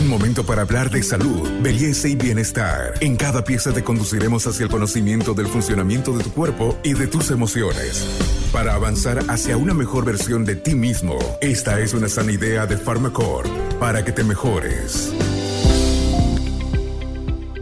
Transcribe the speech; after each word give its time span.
Un 0.00 0.08
momento 0.08 0.46
para 0.46 0.62
hablar 0.62 0.88
de 0.88 1.02
salud, 1.02 1.46
belleza 1.60 2.08
y 2.08 2.16
bienestar. 2.16 2.94
En 3.02 3.16
cada 3.16 3.44
pieza 3.44 3.70
te 3.70 3.84
conduciremos 3.84 4.46
hacia 4.46 4.64
el 4.64 4.70
conocimiento 4.70 5.34
del 5.34 5.46
funcionamiento 5.46 6.16
de 6.16 6.24
tu 6.24 6.32
cuerpo 6.32 6.78
y 6.82 6.94
de 6.94 7.06
tus 7.06 7.30
emociones. 7.30 8.06
Para 8.50 8.74
avanzar 8.74 9.18
hacia 9.28 9.58
una 9.58 9.74
mejor 9.74 10.06
versión 10.06 10.46
de 10.46 10.56
ti 10.56 10.74
mismo, 10.74 11.18
esta 11.42 11.80
es 11.80 11.92
una 11.92 12.08
sana 12.08 12.32
idea 12.32 12.64
de 12.64 12.78
Pharmacore 12.78 13.50
para 13.78 14.02
que 14.02 14.10
te 14.10 14.24
mejores. 14.24 15.12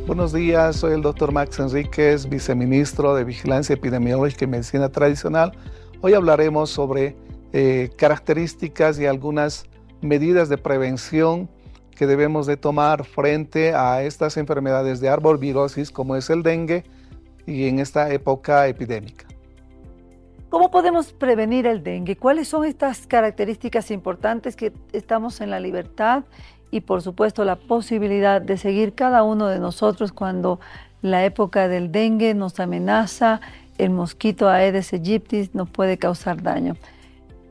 Buenos 0.07 0.33
días, 0.33 0.77
soy 0.77 0.93
el 0.93 1.03
doctor 1.03 1.33
Max 1.33 1.59
Enríquez, 1.59 2.29
viceministro 2.29 3.17
de 3.17 3.25
Vigilancia 3.25 3.75
Epidemiológica 3.75 4.45
y 4.45 4.49
Medicina 4.49 4.91
Tradicional. 4.91 5.59
Hoy 6.03 6.15
hablaremos 6.15 6.71
sobre 6.71 7.17
eh, 7.53 7.91
características 7.99 9.01
y 9.01 9.07
algunas 9.07 9.65
medidas 10.03 10.49
de 10.49 10.57
prevención 10.57 11.51
que 11.99 12.07
debemos 12.07 12.47
de 12.47 12.57
tomar 12.57 13.05
frente 13.05 13.75
a 13.75 14.05
estas 14.05 14.37
enfermedades 14.37 15.01
de 15.01 15.09
arbovirosis 15.09 15.91
como 15.91 16.15
es 16.15 16.31
el 16.31 16.45
dengue 16.45 16.85
y 17.45 17.67
en 17.67 17.81
esta 17.81 18.13
época 18.13 18.69
epidémica. 18.69 19.27
¿Cómo 20.49 20.71
podemos 20.71 21.13
prevenir 21.13 21.67
el 21.67 21.83
dengue? 21.83 22.17
¿Cuáles 22.17 22.47
son 22.47 22.65
estas 22.65 23.09
características 23.09 23.91
importantes 23.91 24.55
que 24.55 24.73
estamos 24.93 25.41
en 25.41 25.51
la 25.51 25.59
libertad 25.59 26.23
y 26.71 26.83
por 26.83 27.03
supuesto 27.03 27.45
la 27.45 27.57
posibilidad 27.57 28.41
de 28.41 28.57
seguir 28.59 28.95
cada 28.95 29.25
uno 29.25 29.49
de 29.49 29.59
nosotros 29.59 30.13
cuando 30.13 30.61
la 31.03 31.25
época 31.25 31.67
del 31.67 31.91
dengue 31.91 32.33
nos 32.33 32.61
amenaza, 32.61 33.41
el 33.77 33.91
mosquito 33.91 34.49
Aedes 34.49 34.93
aegypti 34.93 35.51
nos 35.53 35.69
puede 35.69 35.99
causar 35.99 36.43
daño? 36.45 36.77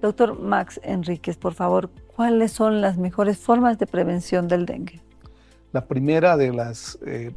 Doctor 0.02 0.40
Max 0.40 0.80
Enríquez, 0.84 1.38
por 1.38 1.54
favor, 1.54 1.90
¿cuáles 2.18 2.52
son 2.52 2.82
las 2.82 2.98
mejores 2.98 3.38
formas 3.38 3.78
de 3.78 3.86
prevención 3.86 4.48
del 4.48 4.66
dengue? 4.66 5.00
La 5.72 5.86
primera 5.86 6.36
de 6.36 6.52
las 6.52 6.98
eh, 7.06 7.32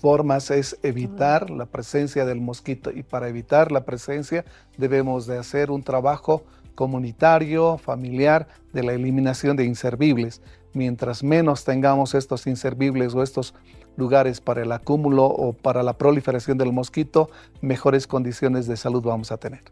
formas 0.00 0.52
es 0.52 0.78
evitar 0.84 1.50
la 1.50 1.66
presencia 1.66 2.24
del 2.24 2.40
mosquito 2.40 2.92
y 2.92 3.02
para 3.02 3.28
evitar 3.28 3.72
la 3.72 3.84
presencia 3.84 4.44
debemos 4.78 5.26
de 5.26 5.36
hacer 5.36 5.72
un 5.72 5.82
trabajo 5.82 6.44
comunitario, 6.76 7.76
familiar, 7.76 8.46
de 8.72 8.84
la 8.84 8.92
eliminación 8.92 9.56
de 9.56 9.64
inservibles. 9.64 10.42
Mientras 10.74 11.24
menos 11.24 11.64
tengamos 11.64 12.14
estos 12.14 12.46
inservibles 12.46 13.12
o 13.14 13.24
estos 13.24 13.52
lugares 13.96 14.40
para 14.40 14.62
el 14.62 14.70
acúmulo 14.70 15.24
o 15.24 15.52
para 15.52 15.82
la 15.82 15.94
proliferación 15.94 16.56
del 16.56 16.72
mosquito, 16.72 17.30
mejores 17.60 18.06
condiciones 18.06 18.68
de 18.68 18.76
salud 18.76 19.02
vamos 19.02 19.32
a 19.32 19.38
tener. 19.38 19.64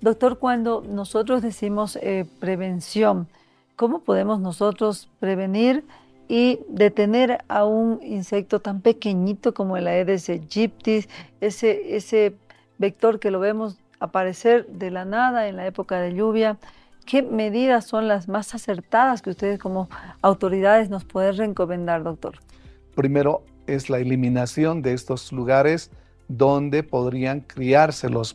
Doctor, 0.00 0.38
cuando 0.38 0.82
nosotros 0.88 1.42
decimos 1.42 1.98
eh, 2.00 2.24
prevención, 2.40 3.28
¿Cómo 3.76 4.00
podemos 4.00 4.40
nosotros 4.40 5.10
prevenir 5.20 5.84
y 6.28 6.60
detener 6.68 7.44
a 7.48 7.66
un 7.66 8.00
insecto 8.02 8.60
tan 8.60 8.80
pequeñito 8.80 9.52
como 9.52 9.76
el 9.76 9.86
Aedes 9.86 10.30
aegypti, 10.30 11.04
ese, 11.42 11.94
ese 11.94 12.34
vector 12.78 13.20
que 13.20 13.30
lo 13.30 13.38
vemos 13.38 13.76
aparecer 14.00 14.66
de 14.68 14.90
la 14.90 15.04
nada 15.04 15.46
en 15.46 15.56
la 15.56 15.66
época 15.66 16.00
de 16.00 16.14
lluvia? 16.14 16.56
¿Qué 17.04 17.22
medidas 17.22 17.84
son 17.84 18.08
las 18.08 18.28
más 18.28 18.54
acertadas 18.54 19.20
que 19.20 19.28
ustedes 19.28 19.58
como 19.58 19.90
autoridades 20.22 20.88
nos 20.88 21.04
pueden 21.04 21.36
recomendar, 21.36 22.02
doctor? 22.02 22.38
Primero 22.94 23.42
es 23.66 23.90
la 23.90 23.98
eliminación 23.98 24.80
de 24.80 24.94
estos 24.94 25.32
lugares 25.32 25.90
donde 26.28 26.82
podrían 26.82 27.40
criarse 27.40 28.08
los, 28.08 28.34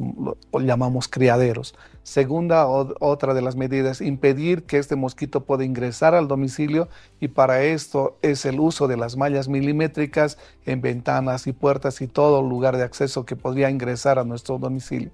llamamos 0.54 1.08
criaderos. 1.08 1.76
Segunda, 2.04 2.66
otra 2.68 3.34
de 3.34 3.42
las 3.42 3.56
medidas, 3.56 4.02
impedir 4.02 4.64
que 4.64 4.78
este 4.78 4.96
mosquito 4.96 5.44
pueda 5.44 5.66
ingresar 5.66 6.16
al 6.16 6.28
domicilio 6.28 6.88
y 7.20 7.28
para 7.28 7.64
esto 7.64 8.18
es 8.22 8.46
el 8.46 8.60
uso 8.60 8.88
de 8.88 8.98
las 8.98 9.18
mallas 9.18 9.48
milimétricas 9.48 10.38
en 10.66 10.82
ventanas 10.82 11.46
y 11.48 11.54
puertas 11.54 12.02
y 12.02 12.08
todo 12.08 12.42
lugar 12.42 12.78
de 12.78 12.84
acceso 12.84 13.26
que 13.26 13.36
podría 13.36 13.70
ingresar 13.70 14.18
a 14.18 14.24
nuestro 14.24 14.58
domicilio. 14.58 15.12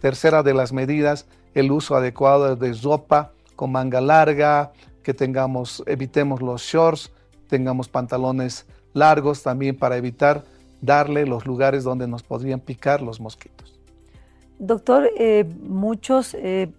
Tercera 0.00 0.42
de 0.42 0.54
las 0.54 0.72
medidas, 0.72 1.26
el 1.54 1.70
uso 1.72 1.94
adecuado 1.94 2.56
de 2.56 2.72
ropa 2.74 3.32
con 3.54 3.72
manga 3.72 4.00
larga, 4.00 4.72
que 5.02 5.12
tengamos, 5.12 5.82
evitemos 5.86 6.40
los 6.40 6.62
shorts, 6.62 7.10
tengamos 7.48 7.88
pantalones 7.88 8.66
largos 8.94 9.42
también 9.42 9.76
para 9.76 9.96
evitar 9.96 10.44
darle 10.80 11.26
los 11.26 11.46
lugares 11.46 11.84
donde 11.84 12.06
nos 12.06 12.22
podrían 12.22 12.60
picar 12.60 13.02
los 13.02 13.20
mosquitos. 13.20 13.78
Doctor, 14.58 15.10
eh, 15.16 15.44
muchos 15.62 16.34
eh, 16.34 16.70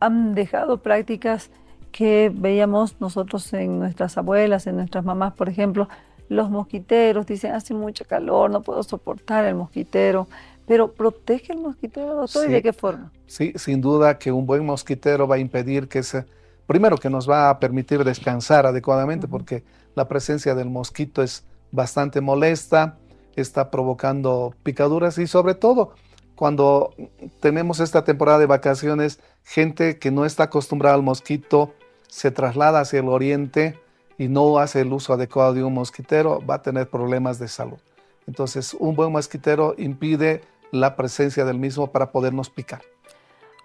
han 0.00 0.34
dejado 0.34 0.78
prácticas 0.78 1.50
que 1.92 2.32
veíamos 2.34 3.00
nosotros 3.00 3.52
en 3.52 3.78
nuestras 3.78 4.18
abuelas, 4.18 4.66
en 4.66 4.76
nuestras 4.76 5.04
mamás, 5.04 5.34
por 5.34 5.48
ejemplo, 5.48 5.88
los 6.28 6.50
mosquiteros, 6.50 7.26
dicen, 7.26 7.52
hace 7.52 7.74
mucho 7.74 8.04
calor, 8.06 8.50
no 8.50 8.62
puedo 8.62 8.82
soportar 8.82 9.44
el 9.44 9.54
mosquitero, 9.54 10.26
pero 10.66 10.92
¿protege 10.92 11.52
el 11.52 11.60
mosquitero, 11.60 12.14
doctor? 12.14 12.48
¿Y 12.48 12.52
de 12.52 12.62
qué 12.62 12.72
forma? 12.72 13.12
Sí, 13.26 13.52
sin 13.56 13.80
duda 13.80 14.18
que 14.18 14.32
un 14.32 14.46
buen 14.46 14.64
mosquitero 14.64 15.28
va 15.28 15.36
a 15.36 15.38
impedir 15.38 15.88
que 15.88 16.02
se, 16.02 16.24
primero 16.66 16.96
que 16.96 17.10
nos 17.10 17.28
va 17.28 17.50
a 17.50 17.60
permitir 17.60 18.02
descansar 18.04 18.66
adecuadamente, 18.66 19.28
porque 19.28 19.62
la 19.94 20.08
presencia 20.08 20.54
del 20.54 20.70
mosquito 20.70 21.22
es 21.22 21.44
bastante 21.72 22.20
molesta, 22.20 22.98
está 23.34 23.70
provocando 23.70 24.54
picaduras 24.62 25.18
y 25.18 25.26
sobre 25.26 25.54
todo 25.54 25.94
cuando 26.34 26.94
tenemos 27.40 27.80
esta 27.80 28.04
temporada 28.04 28.38
de 28.38 28.46
vacaciones, 28.46 29.20
gente 29.44 29.98
que 29.98 30.10
no 30.10 30.24
está 30.24 30.44
acostumbrada 30.44 30.94
al 30.94 31.02
mosquito 31.02 31.74
se 32.08 32.30
traslada 32.30 32.80
hacia 32.80 33.00
el 33.00 33.08
oriente 33.08 33.78
y 34.18 34.28
no 34.28 34.58
hace 34.58 34.80
el 34.80 34.92
uso 34.92 35.12
adecuado 35.14 35.54
de 35.54 35.64
un 35.64 35.74
mosquitero, 35.74 36.44
va 36.44 36.56
a 36.56 36.62
tener 36.62 36.88
problemas 36.88 37.38
de 37.38 37.48
salud. 37.48 37.78
Entonces, 38.26 38.74
un 38.74 38.94
buen 38.94 39.12
mosquitero 39.12 39.74
impide 39.78 40.42
la 40.70 40.96
presencia 40.96 41.44
del 41.44 41.58
mismo 41.58 41.90
para 41.90 42.12
podernos 42.12 42.50
picar. 42.50 42.82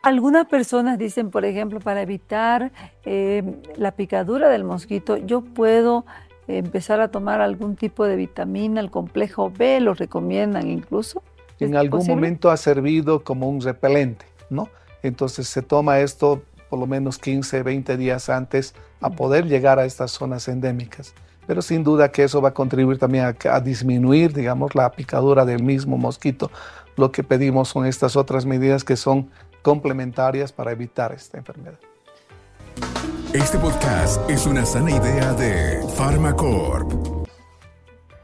Algunas 0.03 0.45
personas 0.45 0.97
dicen, 0.97 1.31
por 1.31 1.45
ejemplo, 1.45 1.79
para 1.79 2.01
evitar 2.01 2.71
eh, 3.03 3.43
la 3.75 3.91
picadura 3.91 4.49
del 4.49 4.63
mosquito, 4.63 5.17
yo 5.17 5.41
puedo 5.41 6.05
empezar 6.47 6.99
a 7.01 7.09
tomar 7.09 7.41
algún 7.41 7.75
tipo 7.75 8.05
de 8.05 8.15
vitamina, 8.15 8.79
el 8.79 8.89
complejo 8.89 9.51
B, 9.51 9.79
lo 9.79 9.93
recomiendan 9.93 10.69
incluso. 10.69 11.21
En 11.59 11.75
algún 11.75 12.05
momento 12.07 12.49
ha 12.49 12.57
servido 12.57 13.23
como 13.23 13.49
un 13.49 13.61
repelente, 13.61 14.25
¿no? 14.49 14.69
Entonces 15.03 15.47
se 15.47 15.61
toma 15.61 15.99
esto 15.99 16.41
por 16.69 16.79
lo 16.79 16.87
menos 16.87 17.17
15, 17.17 17.63
20 17.63 17.97
días 17.97 18.29
antes 18.29 18.75
a 19.01 19.09
poder 19.09 19.45
llegar 19.45 19.79
a 19.79 19.85
estas 19.85 20.11
zonas 20.11 20.47
endémicas. 20.47 21.13
Pero 21.45 21.61
sin 21.61 21.83
duda 21.83 22.11
que 22.11 22.23
eso 22.23 22.41
va 22.41 22.49
a 22.49 22.53
contribuir 22.53 22.97
también 22.97 23.25
a, 23.25 23.35
a 23.53 23.61
disminuir, 23.61 24.33
digamos, 24.33 24.75
la 24.75 24.91
picadura 24.91 25.45
del 25.45 25.63
mismo 25.63 25.97
mosquito. 25.97 26.51
Lo 26.97 27.11
que 27.11 27.23
pedimos 27.23 27.69
son 27.69 27.85
estas 27.85 28.15
otras 28.15 28.45
medidas 28.45 28.83
que 28.83 28.97
son 28.97 29.29
complementarias 29.61 30.51
para 30.51 30.71
evitar 30.71 31.13
esta 31.13 31.37
enfermedad. 31.37 31.79
Este 33.37 33.59
podcast 33.59 34.27
es 34.31 34.47
una 34.47 34.65
sana 34.65 34.89
idea 34.89 35.31
de 35.33 35.79
Pharmacorp. 35.95 37.27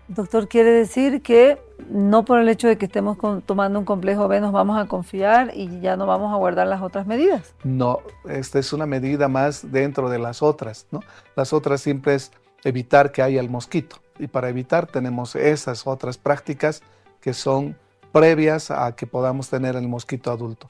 Doctor, 0.08 0.48
quiere 0.48 0.72
decir 0.72 1.22
que 1.22 1.62
no 1.88 2.26
por 2.26 2.40
el 2.40 2.50
hecho 2.50 2.68
de 2.68 2.80
que 2.80 2.86
estemos 2.86 3.20
tomando 3.46 3.78
un 3.78 3.86
complejo 3.86 4.28
B 4.28 4.42
nos 4.42 4.52
vamos 4.52 4.76
a 4.76 4.88
confiar 4.88 5.52
y 5.54 5.82
ya 5.82 5.98
no 5.98 6.08
vamos 6.08 6.34
a 6.34 6.38
guardar 6.38 6.66
las 6.66 6.82
otras 6.82 7.06
medidas. 7.06 7.54
No, 7.64 8.00
esta 8.28 8.58
es 8.58 8.74
una 8.74 8.88
medida 8.88 9.28
más 9.28 9.72
dentro 9.72 10.10
de 10.10 10.18
las 10.18 10.42
otras, 10.42 10.88
¿no? 10.90 11.02
Las 11.36 11.54
otras 11.54 11.80
siempre 11.82 12.16
es 12.16 12.32
evitar 12.64 13.12
que 13.12 13.22
haya 13.22 13.40
el 13.40 13.52
mosquito 13.52 13.98
y 14.18 14.26
para 14.26 14.50
evitar 14.50 14.88
tenemos 14.88 15.36
esas 15.36 15.86
otras 15.86 16.18
prácticas 16.18 16.82
que 17.22 17.36
son 17.36 17.78
previas 18.12 18.72
a 18.72 18.96
que 18.96 19.06
podamos 19.06 19.48
tener 19.48 19.76
el 19.76 19.88
mosquito 19.88 20.32
adulto. 20.32 20.66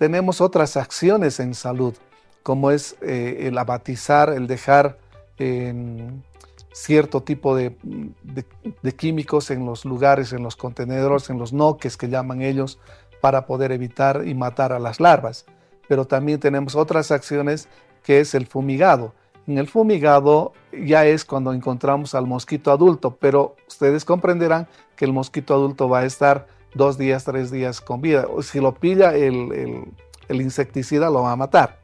Tenemos 0.00 0.40
otras 0.40 0.76
acciones 0.76 1.38
en 1.38 1.54
salud 1.54 1.94
como 2.42 2.70
es 2.70 2.96
eh, 3.02 3.46
el 3.48 3.58
abatizar, 3.58 4.30
el 4.30 4.46
dejar 4.46 4.98
cierto 6.72 7.22
tipo 7.22 7.56
de, 7.56 7.76
químicos 8.96 9.50
en 9.50 9.66
los 9.66 9.84
lugares, 9.84 10.32
en 10.32 10.42
los 10.42 10.56
contenedores, 10.56 11.28
en 11.30 11.38
los 11.38 11.52
noques 11.52 11.96
que 11.96 12.08
llaman 12.08 12.42
ellos, 12.42 12.78
para 13.20 13.46
poder 13.46 13.72
evitar 13.72 14.22
y 14.26 14.34
matar 14.34 14.72
a 14.72 14.78
las 14.78 15.00
larvas. 15.00 15.44
Pero 15.88 16.04
también 16.04 16.38
tenemos 16.38 16.76
otras 16.76 17.10
acciones 17.10 17.68
que 18.04 18.20
es 18.20 18.34
el 18.34 18.46
fumigado. 18.46 19.12
En 19.46 19.58
el 19.58 19.66
fumigado 19.66 20.52
ya 20.72 21.06
es 21.06 21.24
cuando 21.24 21.52
encontramos 21.52 22.14
al 22.14 22.26
mosquito 22.26 22.70
adulto, 22.70 23.16
pero 23.16 23.56
ustedes 23.66 24.04
comprenderán 24.04 24.68
que 24.94 25.04
el 25.04 25.12
mosquito 25.12 25.54
adulto 25.54 25.88
va 25.88 26.00
a 26.00 26.04
estar 26.04 26.46
dos 26.74 26.98
días, 26.98 27.24
tres 27.24 27.50
días 27.50 27.80
con 27.80 28.00
vida. 28.00 28.26
Si 28.42 28.60
lo 28.60 28.74
pilla 28.74 29.16
el 29.16 29.86
insecticida, 30.28 31.10
lo 31.10 31.22
va 31.22 31.32
a 31.32 31.36
matar 31.36 31.77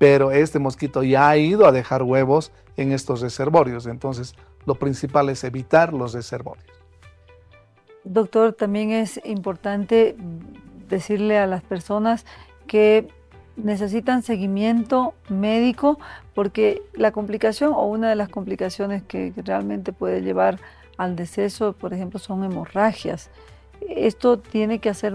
pero 0.00 0.30
este 0.30 0.58
mosquito 0.58 1.02
ya 1.02 1.28
ha 1.28 1.36
ido 1.36 1.66
a 1.66 1.72
dejar 1.72 2.02
huevos 2.02 2.52
en 2.78 2.90
estos 2.90 3.20
reservorios. 3.20 3.84
Entonces, 3.84 4.34
lo 4.64 4.74
principal 4.76 5.28
es 5.28 5.44
evitar 5.44 5.92
los 5.92 6.14
reservorios. 6.14 6.64
Doctor, 8.04 8.54
también 8.54 8.92
es 8.92 9.20
importante 9.26 10.16
decirle 10.88 11.36
a 11.36 11.46
las 11.46 11.62
personas 11.62 12.24
que 12.66 13.08
necesitan 13.56 14.22
seguimiento 14.22 15.12
médico 15.28 15.98
porque 16.34 16.80
la 16.94 17.12
complicación 17.12 17.74
o 17.74 17.84
una 17.84 18.08
de 18.08 18.16
las 18.16 18.30
complicaciones 18.30 19.02
que 19.02 19.34
realmente 19.36 19.92
puede 19.92 20.22
llevar 20.22 20.58
al 20.96 21.14
deceso, 21.14 21.74
por 21.74 21.92
ejemplo, 21.92 22.18
son 22.18 22.42
hemorragias. 22.42 23.28
¿Esto 23.86 24.38
tiene 24.38 24.78
que 24.78 24.88
hacer 24.88 25.14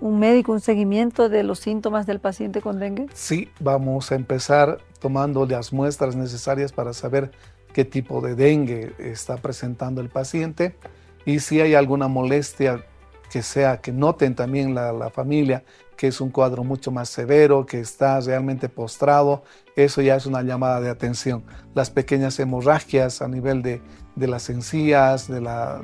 médico 0.00 0.52
un 0.52 0.60
seguimiento 0.60 1.28
de 1.28 1.42
los 1.42 1.58
síntomas 1.58 2.06
del 2.06 2.20
paciente 2.20 2.60
con 2.60 2.78
dengue? 2.78 3.06
Sí, 3.14 3.50
vamos 3.60 4.12
a 4.12 4.14
empezar 4.14 4.78
tomando 5.00 5.46
las 5.46 5.72
muestras 5.72 6.16
necesarias 6.16 6.72
para 6.72 6.92
saber 6.92 7.30
qué 7.72 7.84
tipo 7.84 8.20
de 8.20 8.34
dengue 8.34 8.94
está 8.98 9.36
presentando 9.36 10.00
el 10.00 10.08
paciente 10.08 10.76
y 11.24 11.40
si 11.40 11.60
hay 11.60 11.74
alguna 11.74 12.08
molestia 12.08 12.84
que 13.30 13.42
sea, 13.42 13.80
que 13.80 13.92
noten 13.92 14.34
también 14.34 14.74
la, 14.74 14.92
la 14.92 15.10
familia 15.10 15.64
que 15.98 16.06
es 16.06 16.20
un 16.20 16.30
cuadro 16.30 16.62
mucho 16.62 16.92
más 16.92 17.08
severo, 17.08 17.66
que 17.66 17.80
está 17.80 18.20
realmente 18.20 18.68
postrado, 18.68 19.42
eso 19.74 20.00
ya 20.00 20.14
es 20.14 20.26
una 20.26 20.42
llamada 20.42 20.80
de 20.80 20.90
atención. 20.90 21.42
Las 21.74 21.90
pequeñas 21.90 22.38
hemorragias 22.38 23.20
a 23.20 23.26
nivel 23.26 23.62
de, 23.62 23.82
de 24.14 24.28
las 24.28 24.48
encías 24.48 25.26
de 25.26 25.40
la, 25.40 25.82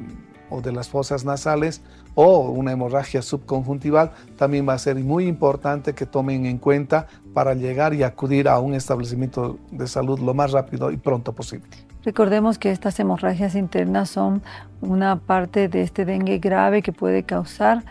o 0.54 0.60
de 0.60 0.72
las 0.72 0.88
fosas 0.88 1.24
nasales 1.24 1.82
o 2.14 2.40
una 2.50 2.72
hemorragia 2.72 3.22
subconjuntival 3.22 4.12
también 4.36 4.68
va 4.68 4.74
a 4.74 4.78
ser 4.78 4.96
muy 4.96 5.26
importante 5.26 5.94
que 5.94 6.06
tomen 6.06 6.46
en 6.46 6.58
cuenta 6.58 7.06
para 7.32 7.54
llegar 7.54 7.94
y 7.94 8.02
acudir 8.02 8.48
a 8.48 8.58
un 8.60 8.74
establecimiento 8.74 9.58
de 9.70 9.86
salud 9.88 10.20
lo 10.20 10.34
más 10.34 10.52
rápido 10.52 10.90
y 10.90 10.96
pronto 10.96 11.32
posible. 11.32 11.66
Recordemos 12.04 12.58
que 12.58 12.70
estas 12.70 13.00
hemorragias 13.00 13.54
internas 13.54 14.10
son 14.10 14.42
una 14.80 15.16
parte 15.16 15.68
de 15.68 15.82
este 15.82 16.04
dengue 16.04 16.38
grave 16.38 16.82
que 16.82 16.92
puede 16.92 17.22
causar 17.22 17.82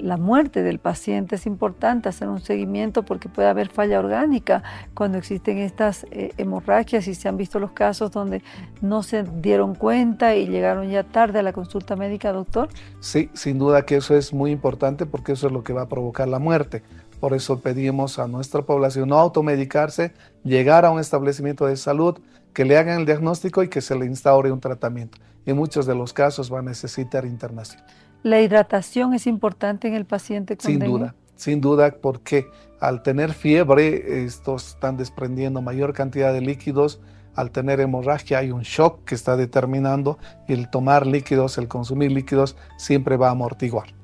la 0.00 0.16
muerte 0.16 0.62
del 0.62 0.78
paciente. 0.78 1.36
Es 1.36 1.46
importante 1.46 2.08
hacer 2.08 2.28
un 2.28 2.40
seguimiento 2.40 3.04
porque 3.04 3.28
puede 3.28 3.48
haber 3.48 3.68
falla 3.68 3.98
orgánica 3.98 4.62
cuando 4.94 5.18
existen 5.18 5.58
estas 5.58 6.06
eh, 6.10 6.32
hemorragias 6.36 7.08
y 7.08 7.14
se 7.14 7.28
han 7.28 7.36
visto 7.36 7.58
los 7.58 7.72
casos 7.72 8.10
donde 8.10 8.42
no 8.80 9.02
se 9.02 9.22
dieron 9.22 9.74
cuenta 9.74 10.34
y 10.34 10.46
llegaron 10.46 10.88
ya 10.88 11.04
tarde 11.04 11.38
a 11.38 11.42
la 11.42 11.52
consulta 11.52 11.96
médica, 11.96 12.32
doctor. 12.32 12.68
Sí, 13.00 13.30
sin 13.34 13.58
duda 13.58 13.86
que 13.86 13.96
eso 13.96 14.16
es 14.16 14.32
muy 14.32 14.50
importante 14.50 15.06
porque 15.06 15.32
eso 15.32 15.46
es 15.46 15.52
lo 15.52 15.62
que 15.62 15.72
va 15.72 15.82
a 15.82 15.88
provocar 15.88 16.28
la 16.28 16.38
muerte. 16.38 16.82
Por 17.20 17.34
eso 17.34 17.60
pedimos 17.60 18.18
a 18.18 18.28
nuestra 18.28 18.62
población 18.62 19.08
no 19.08 19.18
automedicarse, 19.18 20.12
llegar 20.44 20.84
a 20.84 20.90
un 20.90 21.00
establecimiento 21.00 21.66
de 21.66 21.76
salud, 21.76 22.18
que 22.52 22.64
le 22.64 22.76
hagan 22.76 23.00
el 23.00 23.06
diagnóstico 23.06 23.62
y 23.62 23.68
que 23.68 23.80
se 23.80 23.94
le 23.96 24.06
instaure 24.06 24.50
un 24.50 24.60
tratamiento. 24.60 25.18
En 25.44 25.56
muchos 25.56 25.86
de 25.86 25.94
los 25.94 26.12
casos 26.12 26.52
va 26.52 26.58
a 26.58 26.62
necesitar 26.62 27.24
internación. 27.24 27.82
¿La 28.22 28.40
hidratación 28.40 29.14
es 29.14 29.26
importante 29.26 29.88
en 29.88 29.94
el 29.94 30.04
paciente 30.04 30.56
con 30.56 30.70
Sin 30.70 30.80
duda, 30.80 31.14
sin 31.36 31.60
duda, 31.60 31.94
porque 32.00 32.46
al 32.80 33.02
tener 33.02 33.32
fiebre, 33.32 34.24
estos 34.24 34.68
están 34.68 34.96
desprendiendo 34.96 35.62
mayor 35.62 35.92
cantidad 35.92 36.32
de 36.32 36.40
líquidos. 36.40 37.00
Al 37.34 37.50
tener 37.50 37.80
hemorragia 37.80 38.38
hay 38.38 38.50
un 38.50 38.62
shock 38.62 39.04
que 39.04 39.14
está 39.14 39.36
determinando 39.36 40.18
y 40.48 40.54
el 40.54 40.70
tomar 40.70 41.06
líquidos, 41.06 41.58
el 41.58 41.68
consumir 41.68 42.10
líquidos, 42.10 42.56
siempre 42.78 43.16
va 43.16 43.28
a 43.28 43.32
amortiguar. 43.32 43.96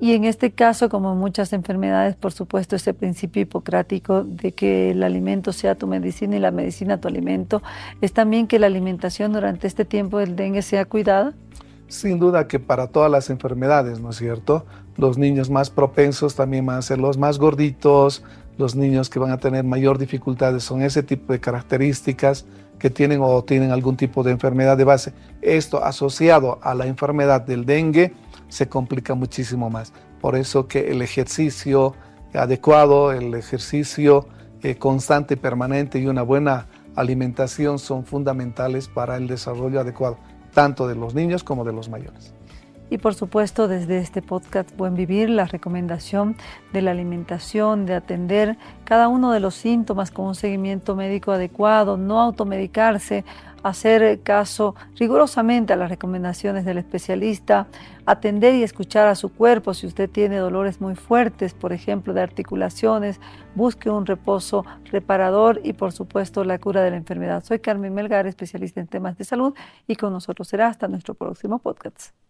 Y 0.00 0.14
en 0.14 0.24
este 0.24 0.50
caso, 0.50 0.88
como 0.88 1.12
en 1.12 1.18
muchas 1.18 1.52
enfermedades, 1.52 2.16
por 2.16 2.32
supuesto, 2.32 2.74
ese 2.74 2.94
principio 2.94 3.42
hipocrático 3.42 4.24
de 4.24 4.52
que 4.52 4.92
el 4.92 5.02
alimento 5.02 5.52
sea 5.52 5.74
tu 5.74 5.86
medicina 5.86 6.36
y 6.36 6.40
la 6.40 6.50
medicina 6.50 6.98
tu 6.98 7.06
alimento, 7.06 7.62
es 8.00 8.14
también 8.14 8.46
que 8.46 8.58
la 8.58 8.66
alimentación 8.66 9.34
durante 9.34 9.66
este 9.66 9.84
tiempo 9.84 10.18
del 10.18 10.36
dengue 10.36 10.62
sea 10.62 10.86
cuidada. 10.86 11.34
Sin 11.90 12.20
duda 12.20 12.46
que 12.46 12.60
para 12.60 12.86
todas 12.86 13.10
las 13.10 13.30
enfermedades, 13.30 13.98
¿no 13.98 14.10
es 14.10 14.16
cierto? 14.16 14.64
Los 14.96 15.18
niños 15.18 15.50
más 15.50 15.70
propensos 15.70 16.36
también 16.36 16.64
van 16.64 16.78
a 16.78 16.82
ser 16.82 17.00
los 17.00 17.18
más 17.18 17.36
gorditos, 17.36 18.22
los 18.58 18.76
niños 18.76 19.10
que 19.10 19.18
van 19.18 19.32
a 19.32 19.38
tener 19.38 19.64
mayor 19.64 19.98
dificultades 19.98 20.62
son 20.62 20.82
ese 20.82 21.02
tipo 21.02 21.32
de 21.32 21.40
características 21.40 22.46
que 22.78 22.90
tienen 22.90 23.18
o 23.20 23.42
tienen 23.42 23.72
algún 23.72 23.96
tipo 23.96 24.22
de 24.22 24.30
enfermedad 24.30 24.76
de 24.76 24.84
base. 24.84 25.12
Esto 25.42 25.82
asociado 25.82 26.60
a 26.62 26.76
la 26.76 26.86
enfermedad 26.86 27.40
del 27.40 27.66
dengue 27.66 28.14
se 28.48 28.68
complica 28.68 29.14
muchísimo 29.14 29.68
más. 29.68 29.92
Por 30.20 30.36
eso 30.36 30.68
que 30.68 30.92
el 30.92 31.02
ejercicio 31.02 31.96
adecuado, 32.32 33.10
el 33.10 33.34
ejercicio 33.34 34.28
eh, 34.62 34.76
constante 34.76 35.36
permanente 35.36 35.98
y 35.98 36.06
una 36.06 36.22
buena 36.22 36.68
alimentación 36.94 37.80
son 37.80 38.04
fundamentales 38.04 38.86
para 38.86 39.16
el 39.16 39.26
desarrollo 39.26 39.80
adecuado 39.80 40.18
tanto 40.52 40.86
de 40.88 40.94
los 40.94 41.14
niños 41.14 41.44
como 41.44 41.64
de 41.64 41.72
los 41.72 41.88
mayores. 41.88 42.32
Y 42.92 42.98
por 42.98 43.14
supuesto, 43.14 43.68
desde 43.68 43.98
este 43.98 44.20
podcast 44.20 44.76
Buen 44.76 44.96
Vivir, 44.96 45.30
la 45.30 45.44
recomendación 45.44 46.34
de 46.72 46.82
la 46.82 46.90
alimentación, 46.90 47.86
de 47.86 47.94
atender 47.94 48.58
cada 48.84 49.06
uno 49.06 49.30
de 49.30 49.38
los 49.38 49.54
síntomas 49.54 50.10
con 50.10 50.26
un 50.26 50.34
seguimiento 50.34 50.96
médico 50.96 51.30
adecuado, 51.30 51.96
no 51.96 52.20
automedicarse, 52.20 53.24
hacer 53.62 54.22
caso 54.22 54.74
rigurosamente 54.96 55.72
a 55.72 55.76
las 55.76 55.88
recomendaciones 55.88 56.64
del 56.64 56.78
especialista, 56.78 57.68
atender 58.06 58.56
y 58.56 58.64
escuchar 58.64 59.06
a 59.06 59.14
su 59.14 59.32
cuerpo. 59.32 59.72
Si 59.72 59.86
usted 59.86 60.10
tiene 60.10 60.38
dolores 60.38 60.80
muy 60.80 60.96
fuertes, 60.96 61.54
por 61.54 61.72
ejemplo, 61.72 62.12
de 62.12 62.22
articulaciones, 62.22 63.20
busque 63.54 63.88
un 63.88 64.04
reposo 64.04 64.64
reparador 64.86 65.60
y, 65.62 65.74
por 65.74 65.92
supuesto, 65.92 66.42
la 66.42 66.58
cura 66.58 66.82
de 66.82 66.90
la 66.90 66.96
enfermedad. 66.96 67.44
Soy 67.44 67.60
Carmen 67.60 67.94
Melgar, 67.94 68.26
especialista 68.26 68.80
en 68.80 68.88
temas 68.88 69.16
de 69.16 69.22
salud, 69.22 69.54
y 69.86 69.94
con 69.94 70.12
nosotros 70.12 70.48
será 70.48 70.66
hasta 70.66 70.88
nuestro 70.88 71.14
próximo 71.14 71.60
podcast. 71.60 72.29